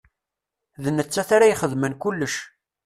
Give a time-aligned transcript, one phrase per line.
[0.83, 2.35] D nettat ara ixedmen kulec.